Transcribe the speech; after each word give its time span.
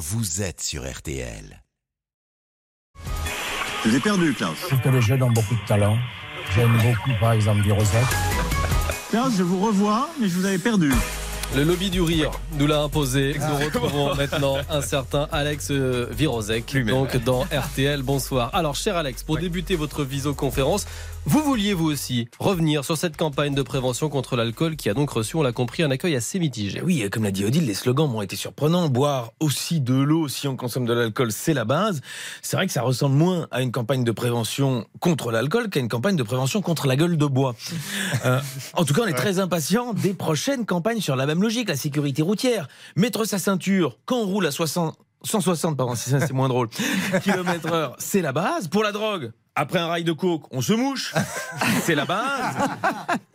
vous 0.00 0.40
êtes 0.40 0.62
sur 0.62 0.90
RTL. 0.90 1.62
Je 3.84 3.90
vous 3.90 3.96
ai 3.96 4.00
perdu, 4.00 4.32
Klaus. 4.32 4.56
Je 4.62 4.66
trouve 4.66 4.80
que 4.80 4.88
les 4.88 5.02
jeunes 5.02 5.22
ont 5.22 5.30
beaucoup 5.30 5.54
de 5.54 5.66
talent. 5.68 5.98
J'aime 6.54 6.74
beaucoup, 6.78 7.10
par 7.20 7.32
exemple, 7.32 7.60
Virosec. 7.60 8.06
Klaus, 9.10 9.34
je 9.36 9.42
vous 9.42 9.60
revois, 9.60 10.08
mais 10.18 10.26
je 10.28 10.38
vous 10.38 10.46
avais 10.46 10.58
perdu. 10.58 10.90
Le 11.56 11.64
lobby 11.64 11.90
du 11.90 12.00
rire 12.00 12.30
nous 12.58 12.68
l'a 12.68 12.80
imposé. 12.80 13.34
Nous 13.36 13.64
retrouvons 13.64 14.14
maintenant 14.16 14.58
un 14.70 14.80
certain 14.82 15.26
Alex 15.32 15.72
euh, 15.72 16.06
Virozek, 16.12 16.86
donc 16.86 17.16
dans 17.24 17.40
RTL. 17.42 18.02
Bonsoir. 18.02 18.50
Alors, 18.52 18.76
cher 18.76 18.96
Alex, 18.96 19.24
pour 19.24 19.36
débuter 19.36 19.74
votre 19.74 20.04
visioconférence, 20.04 20.86
vous 21.26 21.42
vouliez 21.42 21.74
vous 21.74 21.90
aussi 21.90 22.28
revenir 22.38 22.84
sur 22.84 22.96
cette 22.96 23.16
campagne 23.16 23.54
de 23.54 23.62
prévention 23.62 24.08
contre 24.08 24.36
l'alcool 24.36 24.76
qui 24.76 24.88
a 24.88 24.94
donc 24.94 25.10
reçu, 25.10 25.36
on 25.36 25.42
l'a 25.42 25.52
compris, 25.52 25.82
un 25.82 25.90
accueil 25.90 26.16
assez 26.16 26.38
mitigé. 26.38 26.80
Oui, 26.82 27.06
comme 27.10 27.24
l'a 27.24 27.30
dit 27.30 27.44
Odile, 27.44 27.66
les 27.66 27.74
slogans 27.74 28.08
m'ont 28.08 28.22
été 28.22 28.36
surprenants. 28.36 28.88
Boire 28.88 29.32
aussi 29.40 29.80
de 29.80 29.94
l'eau 29.94 30.28
si 30.28 30.48
on 30.48 30.56
consomme 30.56 30.86
de 30.86 30.94
l'alcool, 30.94 31.30
c'est 31.32 31.52
la 31.52 31.64
base. 31.64 32.00
C'est 32.42 32.56
vrai 32.56 32.66
que 32.66 32.72
ça 32.72 32.82
ressemble 32.82 33.16
moins 33.16 33.48
à 33.50 33.60
une 33.60 33.72
campagne 33.72 34.04
de 34.04 34.12
prévention 34.12 34.86
contre 35.00 35.30
l'alcool 35.30 35.68
qu'à 35.68 35.80
une 35.80 35.88
campagne 35.88 36.16
de 36.16 36.22
prévention 36.22 36.62
contre 36.62 36.86
la 36.86 36.96
gueule 36.96 37.16
de 37.16 37.26
bois. 37.26 37.54
Euh, 38.26 38.38
en 38.74 38.84
tout 38.84 38.92
cas, 38.92 39.02
on 39.04 39.06
est 39.06 39.14
très 39.14 39.38
impatient 39.38 39.94
des 39.94 40.12
prochaines 40.12 40.66
campagnes 40.66 41.00
sur 41.00 41.16
la 41.16 41.24
même 41.24 41.39
logique, 41.42 41.68
la 41.68 41.76
sécurité 41.76 42.22
routière. 42.22 42.68
Mettre 42.96 43.24
sa 43.24 43.38
ceinture 43.38 43.98
quand 44.06 44.16
on 44.18 44.26
roule 44.26 44.46
à 44.46 44.50
60, 44.50 44.96
160, 45.24 45.76
pardon, 45.76 45.94
c'est 45.94 46.32
moins 46.32 46.48
drôle, 46.48 46.68
kilomètres 47.22 47.72
heure, 47.72 47.96
c'est 47.98 48.22
la 48.22 48.32
base. 48.32 48.68
Pour 48.68 48.82
la 48.82 48.92
drogue, 48.92 49.32
après 49.54 49.78
un 49.78 49.88
rail 49.88 50.04
de 50.04 50.12
coke, 50.12 50.44
on 50.52 50.62
se 50.62 50.72
mouche. 50.72 51.12
C'est 51.82 51.94
la 51.94 52.04
base. 52.06 52.56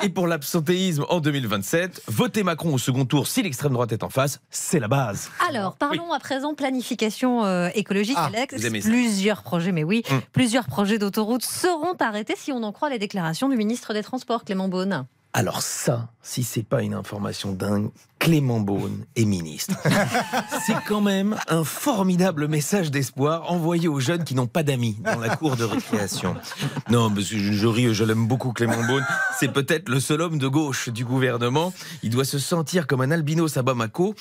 Et 0.04 0.10
pour 0.10 0.26
l'absentéisme 0.28 1.06
en 1.10 1.20
2027, 1.20 2.04
voter 2.08 2.42
Macron 2.44 2.74
au 2.74 2.78
second 2.78 3.06
tour 3.06 3.28
si 3.28 3.44
l'extrême 3.44 3.74
droite 3.74 3.92
est 3.92 4.02
en 4.04 4.10
face, 4.10 4.40
c'est 4.50 4.80
la 4.80 4.88
base. 4.88 5.30
Alors, 5.48 5.76
parlons 5.76 6.12
à 6.14 6.20
présent 6.20 6.56
planification 6.56 7.46
euh, 7.46 7.70
écologique, 7.76 8.16
Ah, 8.18 8.28
Alex. 8.34 8.56
vous 8.56 8.66
aimez 8.66 8.82
ça. 8.82 8.90
Plusieurs 8.90 9.44
projets, 9.44 9.72
mais 9.72 9.84
oui, 9.84 10.04
Mm. 10.10 10.16
plusieurs 10.32 10.66
projets 10.66 10.98
d'autoroute 10.98 11.44
seront 11.44 11.94
arrêtés 12.00 12.36
si 12.38 12.52
on 12.52 12.64
en 12.64 12.72
croit 12.72 12.90
les 12.90 13.00
déclarations 13.00 13.50
du 13.50 13.58
ministre 13.58 13.94
des 13.94 14.02
Transports, 14.02 14.44
Clément 14.46 14.70
Beaune. 14.70 15.06
Alors 15.38 15.62
ça, 15.62 16.08
si 16.22 16.46
c'est 16.46 16.64
pas 16.64 16.82
une 16.82 16.94
information 16.94 17.52
dingue, 17.52 17.90
Clément 18.20 18.62
Beaune 18.62 19.04
est 19.18 19.26
ministre. 19.26 19.76
c'est 20.66 20.78
quand 20.88 21.02
même 21.02 21.36
un 21.50 21.66
formidable 21.66 22.48
message 22.48 22.90
d'espoir 22.90 23.52
envoyé 23.52 23.90
aux 23.90 24.00
jeunes 24.00 24.24
qui 24.24 24.34
n'ont 24.34 24.48
pas 24.48 24.64
d'amis 24.64 24.98
dans 25.04 25.20
la 25.20 25.36
cour 25.36 25.58
de 25.58 25.66
récréation. 25.66 26.38
Non, 26.90 27.12
parce 27.12 27.28
que 27.28 27.38
je, 27.38 27.52
je 27.52 27.68
ris, 27.68 27.94
je 27.94 28.06
l'aime 28.06 28.28
beaucoup 28.28 28.54
Clément 28.54 28.82
Beaune. 28.88 29.06
C'est 29.38 29.52
peut-être 29.52 29.90
le 29.90 30.00
seul 30.00 30.22
homme 30.22 30.38
de 30.38 30.48
gauche 30.48 30.90
du 30.90 31.04
gouvernement. 31.04 31.74
Il 32.04 32.10
doit 32.10 32.26
se 32.26 32.40
sentir 32.40 32.88
comme 32.88 33.02
un 33.02 33.12
albinos 33.12 33.58
à 33.58 33.64
Bamako 33.64 34.16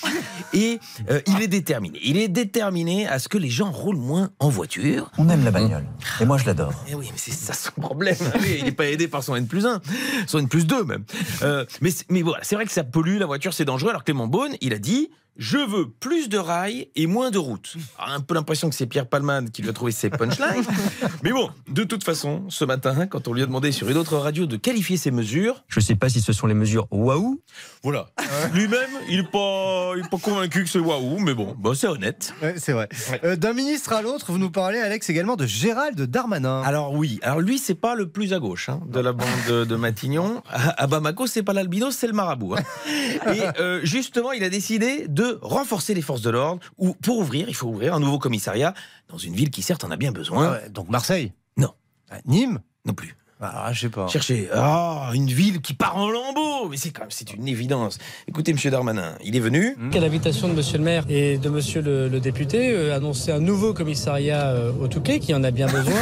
et 0.52 0.80
euh, 1.10 1.20
il 1.26 1.40
est 1.40 1.48
déterminé. 1.48 2.00
Il 2.02 2.16
est 2.16 2.28
déterminé 2.28 3.06
à 3.06 3.18
ce 3.18 3.28
que 3.28 3.38
les 3.38 3.48
gens 3.48 3.70
roulent 3.70 3.96
moins 3.96 4.30
en 4.40 4.48
voiture. 4.48 5.10
On 5.18 5.28
aime 5.28 5.44
la 5.44 5.50
bagnole. 5.50 5.84
Et 6.20 6.24
moi, 6.24 6.38
je 6.38 6.46
l'adore. 6.46 6.72
Eh 6.88 6.94
oui, 6.94 7.08
mais 7.12 7.18
c'est 7.18 7.32
ça 7.32 7.52
son 7.52 7.80
problème. 7.80 8.16
Il 8.58 8.64
n'est 8.64 8.72
pas 8.72 8.86
aidé 8.86 9.06
par 9.06 9.22
son 9.22 9.36
N 9.36 9.46
plus 9.46 9.66
1, 9.66 9.80
son 10.26 10.38
N 10.38 10.48
plus 10.48 10.66
2 10.66 10.84
même. 10.84 11.04
Euh, 11.42 11.64
mais, 11.80 11.90
mais 12.08 12.22
voilà, 12.22 12.42
c'est 12.42 12.56
vrai 12.56 12.66
que 12.66 12.72
ça 12.72 12.84
pollue, 12.84 13.18
la 13.18 13.26
voiture 13.26 13.54
c'est 13.54 13.64
dangereux. 13.64 13.90
Alors 13.90 14.04
Clément 14.04 14.26
Beaune, 14.26 14.54
il 14.60 14.72
a 14.72 14.78
dit 14.78 15.10
Je 15.36 15.58
veux 15.58 15.88
plus 15.90 16.28
de 16.28 16.38
rails 16.38 16.88
et 16.94 17.06
moins 17.08 17.30
de 17.32 17.38
routes. 17.38 17.74
Alors, 17.98 18.14
un 18.14 18.20
peu 18.20 18.34
l'impression 18.34 18.68
que 18.70 18.74
c'est 18.76 18.86
Pierre 18.86 19.08
Palman 19.08 19.50
qui 19.50 19.62
lui 19.62 19.68
a 19.68 19.72
trouvé 19.72 19.90
ses 19.90 20.08
punchlines. 20.10 20.64
mais 21.24 21.32
bon, 21.32 21.50
de 21.68 21.82
toute 21.82 22.04
façon, 22.04 22.44
ce 22.50 22.64
matin, 22.64 23.06
quand 23.06 23.26
on 23.26 23.32
lui 23.32 23.42
a 23.42 23.46
demandé 23.46 23.72
sur 23.72 23.88
une 23.90 23.96
autre 23.96 24.16
radio 24.16 24.46
de 24.46 24.56
qualifier 24.56 24.96
ses 24.96 25.10
mesures, 25.10 25.64
Je 25.68 25.80
ne 25.80 25.84
sais 25.84 25.96
pas 25.96 26.08
si 26.08 26.20
ce 26.20 26.32
sont 26.32 26.46
les 26.46 26.54
mesures 26.54 26.86
waouh. 26.92 27.40
voilà. 27.82 28.06
Lui-même, 28.52 28.90
il 29.08 29.18
n'est 29.22 29.26
pas, 29.28 29.92
convaincu 30.22 30.62
que 30.64 30.70
c'est 30.70 30.78
waouh, 30.78 31.18
mais 31.18 31.34
bon, 31.34 31.56
bah, 31.58 31.72
c'est 31.74 31.88
honnête. 31.88 32.32
Ouais, 32.40 32.54
c'est 32.58 32.72
vrai. 32.72 32.88
Euh, 33.24 33.34
D'un 33.36 33.52
ministre 33.54 33.92
à 33.92 34.02
l'autre, 34.02 34.30
vous 34.30 34.38
nous 34.38 34.50
parlez, 34.50 34.78
Alex, 34.78 35.10
également 35.10 35.34
de 35.36 35.46
Gérald 35.46 36.00
Darmanin. 36.00 36.62
Alors 36.62 36.92
oui, 36.94 37.18
alors 37.22 37.40
lui 37.40 37.58
c'est 37.58 37.74
pas 37.74 37.94
le 37.96 38.08
plus 38.08 38.32
à 38.32 38.38
gauche 38.38 38.68
hein, 38.68 38.80
de 38.86 39.00
la 39.00 39.12
bande 39.12 39.26
de, 39.48 39.64
de 39.64 39.76
Matignon. 39.76 40.42
À, 40.48 40.82
à 40.84 40.86
Bamako 40.86 41.26
c'est 41.26 41.42
pas 41.42 41.52
l'albinos, 41.52 41.94
c'est 41.96 42.06
le 42.06 42.12
marabout. 42.12 42.54
hein. 42.54 42.62
Et 43.34 43.40
euh, 43.60 43.80
justement 43.82 44.32
il 44.32 44.44
a 44.44 44.48
décidé 44.48 45.06
de 45.08 45.23
renforcer 45.42 45.94
les 45.94 46.02
forces 46.02 46.22
de 46.22 46.30
l'ordre. 46.30 46.60
Ou 46.78 46.94
pour 46.94 47.18
ouvrir, 47.18 47.48
il 47.48 47.54
faut 47.54 47.68
ouvrir 47.68 47.94
un 47.94 48.00
nouveau 48.00 48.18
commissariat 48.18 48.74
dans 49.08 49.18
une 49.18 49.34
ville 49.34 49.50
qui 49.50 49.62
certes 49.62 49.84
en 49.84 49.90
a 49.90 49.96
bien 49.96 50.12
besoin. 50.12 50.52
Ouais, 50.52 50.68
donc 50.70 50.88
Marseille? 50.88 51.32
Non. 51.56 51.72
Ah, 52.10 52.18
Nîmes? 52.26 52.60
Non 52.84 52.94
plus. 52.94 53.16
Ah, 53.40 53.70
je 53.72 53.80
sais 53.80 53.88
pas. 53.88 54.06
Cherchez 54.08 54.48
ah 54.54 55.10
une 55.12 55.26
ville 55.26 55.60
qui 55.60 55.74
part 55.74 55.96
en 55.96 56.08
lambeaux, 56.08 56.68
mais 56.70 56.76
c'est 56.76 56.90
quand 56.90 57.02
même 57.02 57.10
c'est 57.10 57.34
une 57.34 57.48
évidence. 57.48 57.98
Écoutez 58.28 58.52
Monsieur 58.52 58.70
Darmanin, 58.70 59.16
il 59.24 59.36
est 59.36 59.40
venu. 59.40 59.76
À 59.92 59.98
l'invitation 59.98 60.48
de 60.48 60.54
Monsieur 60.54 60.78
le 60.78 60.84
maire 60.84 61.04
et 61.08 61.36
de 61.38 61.48
Monsieur 61.48 61.82
le, 61.82 62.08
le 62.08 62.20
député, 62.20 62.72
euh, 62.72 62.94
annoncer 62.96 63.32
un 63.32 63.40
nouveau 63.40 63.74
commissariat 63.74 64.46
euh, 64.46 64.72
au 64.80 64.88
Touquet 64.88 65.18
qui 65.18 65.34
en 65.34 65.42
a 65.44 65.50
bien 65.50 65.66
besoin. 65.66 65.94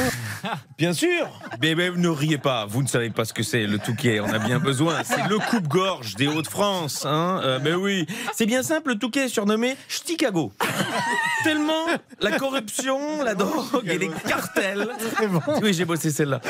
Bien 0.78 0.92
sûr 0.92 1.28
mais, 1.60 1.76
mais 1.76 1.90
ne 1.90 2.08
riez 2.08 2.38
pas, 2.38 2.66
vous 2.66 2.82
ne 2.82 2.88
savez 2.88 3.10
pas 3.10 3.24
ce 3.24 3.32
que 3.32 3.44
c'est 3.44 3.66
le 3.66 3.78
Touquet, 3.78 4.18
on 4.18 4.26
a 4.26 4.40
bien 4.40 4.58
besoin. 4.60 5.04
C'est 5.04 5.28
le 5.28 5.38
coupe-gorge 5.38 6.16
des 6.16 6.26
Hauts-de-France. 6.26 7.06
Hein 7.06 7.40
Euh, 7.44 7.60
mais 7.62 7.74
oui, 7.74 8.06
c'est 8.34 8.46
bien 8.46 8.62
simple, 8.64 8.90
le 8.90 8.98
Touquet 8.98 9.26
est 9.26 9.28
surnommé 9.28 9.76
Chicago. 9.88 10.52
Tellement 11.44 11.86
la 12.20 12.38
corruption, 12.38 13.22
la 13.22 13.34
drogue 13.34 13.86
et 13.88 13.98
les 13.98 14.08
cartels. 14.28 14.88
Oui, 15.62 15.72
j'ai 15.74 15.84
bossé 15.84 16.10
celle-là. 16.10 16.40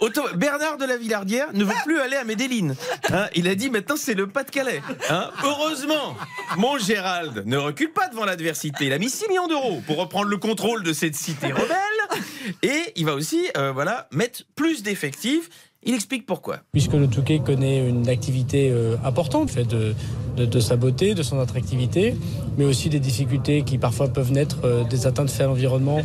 Auto- 0.00 0.22
Bernard 0.36 0.76
de 0.78 0.84
la 0.84 0.96
Villardière 0.96 1.48
ne 1.52 1.64
veut 1.64 1.74
plus 1.84 1.98
aller 2.00 2.16
à 2.16 2.24
Medellin. 2.24 2.74
Hein, 3.12 3.26
il 3.34 3.48
a 3.48 3.54
dit 3.54 3.70
maintenant 3.70 3.96
c'est 3.96 4.14
le 4.14 4.26
Pas-de-Calais. 4.28 4.82
Hein, 5.10 5.30
heureusement, 5.44 6.16
mon 6.56 6.78
Gérald 6.78 7.42
ne 7.46 7.56
recule 7.56 7.92
pas 7.92 8.08
devant 8.08 8.24
l'adversité. 8.24 8.86
Il 8.86 8.92
a 8.92 8.98
mis 8.98 9.10
6 9.10 9.28
millions 9.28 9.48
d'euros 9.48 9.82
pour 9.86 9.96
reprendre 9.96 10.26
le 10.28 10.36
contrôle 10.36 10.82
de 10.82 10.92
cette 10.92 11.16
cité 11.16 11.48
rebelle. 11.52 12.22
Et 12.62 12.92
il 12.96 13.04
va 13.06 13.14
aussi 13.14 13.48
euh, 13.56 13.72
voilà, 13.72 14.08
mettre 14.12 14.42
plus 14.54 14.82
d'effectifs. 14.82 15.48
Il 15.82 15.94
explique 15.94 16.24
pourquoi. 16.26 16.60
Puisque 16.72 16.92
le 16.94 17.08
Touquet 17.08 17.40
connaît 17.44 17.86
une 17.88 18.08
activité 18.08 18.70
euh, 18.70 18.96
importante, 19.04 19.50
fait 19.50 19.64
de, 19.64 19.94
de, 20.36 20.44
de 20.44 20.60
sa 20.60 20.76
beauté, 20.76 21.14
de 21.14 21.22
son 21.22 21.40
attractivité, 21.40 22.14
mais 22.58 22.64
aussi 22.64 22.88
des 22.88 23.00
difficultés 23.00 23.62
qui 23.62 23.78
parfois 23.78 24.08
peuvent 24.08 24.32
naître 24.32 24.58
euh, 24.64 24.84
des 24.84 25.06
atteintes 25.06 25.30
faites 25.30 25.42
à 25.42 25.46
l'environnement 25.46 26.02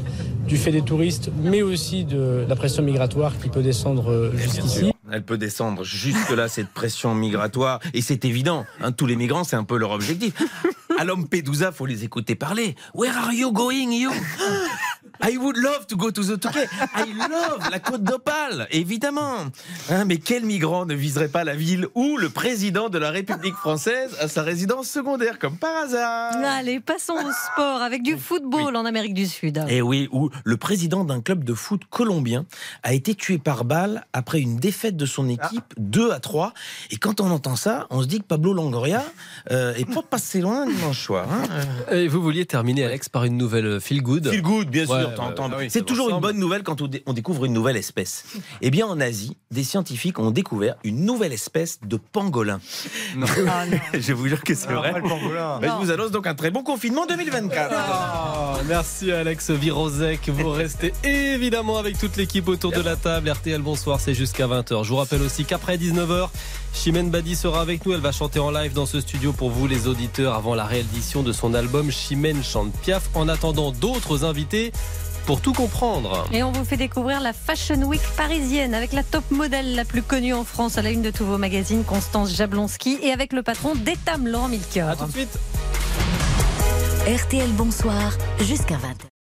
du 0.48 0.58
fait 0.58 0.72
des 0.72 0.82
touristes, 0.82 1.32
mais 1.44 1.62
aussi 1.62 2.06
de 2.06 2.46
la 2.48 2.56
pression 2.56 2.84
migratoire 2.84 3.38
qui 3.40 3.50
peut 3.50 3.62
descendre 3.62 4.12
euh, 4.12 4.32
jusqu'ici. 4.36 4.92
Elle 5.12 5.24
peut 5.24 5.38
descendre 5.38 5.84
jusque-là, 5.84 6.48
cette 6.48 6.70
pression 6.70 7.16
migratoire. 7.16 7.80
Et 7.94 8.02
c'est 8.02 8.26
évident, 8.26 8.66
hein, 8.82 8.92
tous 8.92 9.08
les 9.08 9.16
migrants, 9.16 9.44
c'est 9.44 9.56
un 9.56 9.64
peu 9.64 9.78
leur 9.78 9.92
objectif. 9.92 10.34
À 11.00 11.04
Lampedusa, 11.04 11.72
faut 11.72 11.86
les 11.86 12.04
écouter 12.04 12.36
parler. 12.36 12.76
Where 12.94 13.16
are 13.16 13.34
you 13.34 13.52
going, 13.52 13.92
you? 13.92 14.12
I 15.22 15.38
would 15.38 15.58
love 15.58 15.86
to 15.88 15.98
go 15.98 16.12
to 16.12 16.24
the 16.24 16.40
Touquet. 16.40 16.68
I 16.96 17.14
love 17.14 17.70
la 17.72 17.80
côte 17.80 18.04
d'Opale, 18.04 18.68
évidemment. 18.72 19.46
Hein, 19.90 20.06
mais 20.06 20.18
quel 20.18 20.46
migrant 20.46 20.86
ne 20.86 20.94
viserait 20.96 21.28
pas 21.28 21.44
la 21.44 21.56
ville 21.56 21.88
où 21.96 22.18
le 22.18 22.30
président 22.30 22.90
de 22.90 22.98
la 22.98 23.12
République 23.12 23.56
française 23.56 24.16
a 24.22 24.28
sa 24.28 24.44
résidence 24.44 24.88
secondaire, 24.90 25.38
comme 25.40 25.58
par 25.58 25.76
hasard? 25.84 26.34
Allez, 26.44 26.80
passons 26.80 27.14
au 27.14 27.32
sport 27.32 27.82
avec 27.82 28.02
du 28.04 28.18
football 28.18 28.76
en 28.76 28.86
Amérique 28.86 29.14
du 29.14 29.26
Sud. 29.28 29.64
Et 29.68 29.82
oui, 29.82 30.08
où 30.12 30.30
le 30.44 30.58
président 30.58 31.04
d'un 31.04 31.22
club 31.22 31.44
de 31.44 31.54
foot 31.54 31.82
colombien 31.90 32.46
a 32.84 32.94
été 32.94 33.14
tué 33.16 33.38
par 33.40 33.66
balle 33.66 34.06
après 34.14 34.40
une 34.40 34.58
défaite 34.58 34.96
de 34.96 35.06
son 35.06 35.28
équipe 35.28 35.74
2 35.78 36.12
à 36.12 36.20
3. 36.20 36.54
Et 36.92 36.98
quand 36.98 37.20
on 37.22 37.30
entend 37.30 37.56
ça, 37.56 37.88
on 37.90 38.02
se 38.02 38.08
dit 38.08 38.20
que 38.20 38.26
Pablo 38.26 38.54
Longoria 38.54 39.04
euh, 39.52 39.74
est 39.76 39.86
pas 39.92 40.02
passé 40.02 40.40
loin 40.42 40.66
dimanche 40.66 41.00
soir. 41.04 41.28
hein. 41.32 41.94
Et 41.94 42.08
vous 42.08 42.22
vouliez 42.22 42.46
terminer, 42.46 42.86
Alex, 42.86 43.10
par 43.10 43.26
une 43.26 43.38
nouvelle 43.38 43.82
feel 43.82 44.02
good? 44.02 44.30
Feel 44.30 44.42
good, 44.42 44.70
bien 44.70 44.86
sûr. 44.86 44.96
Ouais, 44.96 45.09
bah, 45.18 45.34
oui, 45.58 45.66
ça 45.66 45.70
c'est 45.80 45.86
toujours 45.86 46.10
une 46.10 46.20
bonne 46.20 46.38
nouvelle 46.38 46.64
quand 46.64 46.82
on, 46.82 46.88
dé- 46.88 47.04
on 47.06 47.14
découvre 47.14 47.46
une 47.46 47.54
nouvelle 47.54 47.78
espèce. 47.78 48.26
Eh 48.62 48.70
bien, 48.72 48.86
en 48.88 49.00
Asie, 49.00 49.36
des 49.52 49.64
scientifiques 49.64 50.20
ont 50.20 50.32
découvert 50.32 50.76
une 50.84 51.06
nouvelle 51.06 51.34
espèce 51.34 51.80
de 51.84 51.98
pangolin. 51.98 52.60
Ah, 53.48 53.66
non. 53.66 53.78
je 53.94 54.14
vous 54.14 54.28
jure 54.28 54.44
que 54.44 54.54
c'est 54.54 54.72
vrai. 54.72 54.92
pas 54.92 55.00
le 55.00 55.08
pangolin. 55.10 55.60
Bah, 55.60 55.78
je 55.80 55.86
vous 55.86 55.92
annonce 55.92 56.12
donc 56.12 56.28
un 56.28 56.36
très 56.36 56.52
bon 56.52 56.64
confinement 56.64 57.06
2024. 57.08 57.74
Ah, 57.76 58.54
merci 58.68 59.12
Alex 59.12 59.50
Virozek. 59.52 60.30
Vous 60.30 60.50
restez 60.52 60.94
évidemment 61.04 61.78
avec 61.78 61.98
toute 61.98 62.16
l'équipe 62.18 62.48
autour 62.48 62.72
de 62.72 62.82
la 62.82 62.96
table. 62.96 63.30
RTL, 63.30 63.62
bonsoir, 63.62 64.00
c'est 64.00 64.14
jusqu'à 64.14 64.48
20h. 64.48 64.84
Je 64.84 64.90
vous 64.90 64.96
rappelle 64.98 65.22
aussi 65.22 65.46
qu'après 65.46 65.78
19h, 65.78 66.30
Chimène 66.74 67.10
Badi 67.10 67.36
sera 67.36 67.62
avec 67.62 67.86
nous. 67.86 67.94
Elle 67.94 68.00
va 68.02 68.12
chanter 68.12 68.40
en 68.40 68.52
live 68.52 68.74
dans 68.74 68.86
ce 68.86 69.02
studio 69.02 69.32
pour 69.34 69.50
vous, 69.50 69.68
les 69.68 69.88
auditeurs, 69.88 70.36
avant 70.36 70.56
la 70.56 70.66
réédition 70.66 71.24
de 71.24 71.32
son 71.34 71.54
album 71.54 71.92
Chimène 71.92 72.44
chante 72.44 72.72
Piaf. 72.82 73.10
En 73.16 73.28
attendant 73.28 73.72
d'autres 73.72 74.24
invités 74.26 74.72
pour 75.30 75.42
tout 75.42 75.54
comprendre. 75.54 76.26
Et 76.32 76.42
on 76.42 76.52
vous 76.52 76.66
fait 76.66 76.76
découvrir 76.76 77.20
la 77.20 77.34
Fashion 77.34 77.84
Week 77.84 78.02
parisienne 78.18 78.74
avec 78.74 78.94
la 78.94 79.04
top 79.04 79.30
modèle 79.30 79.76
la 79.76 79.86
plus 79.86 80.02
connue 80.02 80.34
en 80.34 80.44
France 80.44 80.80
à 80.80 80.82
la 80.82 80.90
une 80.90 81.04
de 81.04 81.12
tous 81.12 81.24
vos 81.24 81.38
magazines, 81.38 81.84
Constance 81.84 82.36
Jablonski, 82.36 82.98
et 83.04 83.12
avec 83.12 83.32
le 83.32 83.44
patron 83.44 83.76
d'Etam, 83.76 84.28
Laurent 84.28 84.48
Milker. 84.48 84.88
A 84.90 84.96
tout 84.96 85.06
de 85.06 85.12
suite. 85.12 85.38
RTL 87.06 87.52
Bonsoir 87.52 88.18
jusqu'à 88.40 88.78
20h. 88.78 89.19